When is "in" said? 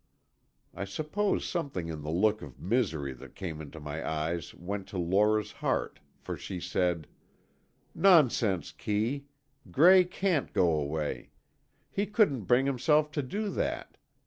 1.87-2.01